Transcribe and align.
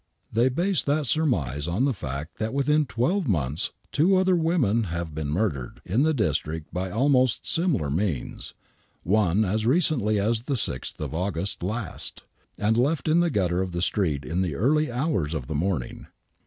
They 0.33 0.49
base 0.49 0.81
that 0.85 1.05
surmise 1.05 1.67
on 1.67 1.85
the 1.85 1.93
fact 1.93 2.39
that 2.39 2.55
within 2.55 2.87
twelve 2.87 3.27
months 3.27 3.71
two 3.91 4.15
other 4.15 4.35
women 4.35 4.85
have 4.85 5.13
been 5.13 5.27
murdered 5.27 5.79
in 5.85 6.01
the 6.01 6.11
district 6.11 6.73
by 6.73 6.89
almost 6.89 7.45
similar 7.45 7.91
means— 7.91 8.55
one 9.03 9.45
as 9.45 9.67
recently 9.67 10.19
as 10.19 10.41
the 10.41 10.55
6th 10.55 10.99
of 10.99 11.13
August 11.13 11.61
last— 11.61 12.23
and 12.57 12.77
left 12.77 13.07
in 13.07 13.19
the 13.19 13.29
gutter 13.29 13.61
of 13.61 13.73
the 13.73 13.81
street 13.83 14.25
in 14.25 14.41
the 14.41 14.55
early 14.55 14.87
ho?irs 14.87 15.35
of 15.35 15.45
the 15.45 15.53
morning. 15.53 16.07